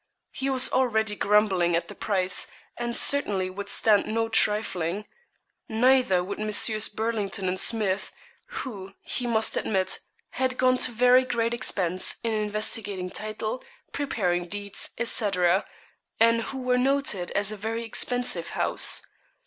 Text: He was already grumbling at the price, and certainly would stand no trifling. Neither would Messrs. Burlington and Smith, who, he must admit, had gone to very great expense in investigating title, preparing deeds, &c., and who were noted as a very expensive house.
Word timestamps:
He 0.31 0.49
was 0.49 0.73
already 0.73 1.15
grumbling 1.15 1.75
at 1.75 1.87
the 1.87 1.93
price, 1.93 2.47
and 2.75 2.97
certainly 2.97 3.51
would 3.51 3.69
stand 3.69 4.07
no 4.07 4.29
trifling. 4.29 5.05
Neither 5.69 6.23
would 6.23 6.39
Messrs. 6.39 6.89
Burlington 6.89 7.47
and 7.47 7.59
Smith, 7.59 8.11
who, 8.47 8.95
he 9.03 9.27
must 9.27 9.55
admit, 9.57 9.99
had 10.31 10.57
gone 10.57 10.77
to 10.77 10.91
very 10.91 11.23
great 11.23 11.53
expense 11.53 12.15
in 12.23 12.33
investigating 12.33 13.11
title, 13.11 13.63
preparing 13.91 14.47
deeds, 14.47 14.89
&c., 15.03 15.29
and 16.19 16.41
who 16.45 16.57
were 16.57 16.79
noted 16.79 17.29
as 17.35 17.51
a 17.51 17.55
very 17.55 17.83
expensive 17.85 18.49
house. 18.57 19.05